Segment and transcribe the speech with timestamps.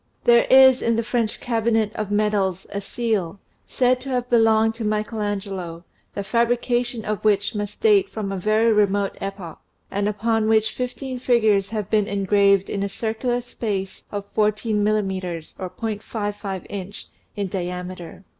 [0.23, 4.83] There is in the French Cabinet of Medals a seal, said to have belonged to
[4.83, 5.85] Michael Angelo,
[6.15, 9.59] the fabrication of which must date from a very remote epoch,
[9.91, 15.53] and upon which fifteen figures have been engraved in a circular space of fourteen millimeters
[15.59, 17.05] (.55 inch)
[17.35, 18.23] in diameter.